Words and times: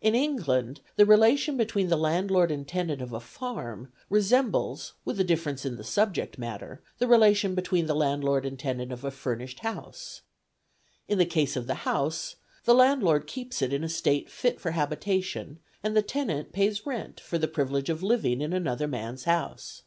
In 0.00 0.14
England 0.14 0.80
the 0.94 1.04
relation 1.04 1.56
between 1.56 1.88
the 1.88 1.96
landlord 1.96 2.52
and 2.52 2.68
tenant 2.68 3.02
of 3.02 3.12
a 3.12 3.18
farm 3.18 3.92
resembles, 4.08 4.92
with 5.04 5.18
a 5.18 5.24
difference 5.24 5.64
in 5.66 5.74
the 5.74 5.82
subject 5.82 6.38
matter, 6.38 6.84
the 6.98 7.08
relation 7.08 7.56
between 7.56 7.86
the 7.86 7.94
landlord 7.96 8.46
and 8.46 8.56
tenant 8.56 8.92
of 8.92 9.02
a 9.02 9.10
furnished 9.10 9.58
house. 9.66 10.20
In 11.08 11.18
the 11.18 11.26
case 11.26 11.56
of 11.56 11.66
the 11.66 11.82
house, 11.82 12.36
the 12.64 12.76
landlord 12.76 13.26
keeps 13.26 13.60
it 13.60 13.72
in 13.72 13.82
a 13.82 13.88
state 13.88 14.30
fit 14.30 14.60
for 14.60 14.70
habitation, 14.70 15.58
and 15.82 15.96
the 15.96 16.00
tenant 16.02 16.52
pays 16.52 16.86
rent 16.86 17.18
for 17.18 17.36
the 17.36 17.48
privilege 17.48 17.90
of 17.90 18.04
living 18.04 18.40
in 18.40 18.52
another 18.52 18.86
man's 18.86 19.24
house. 19.24 19.82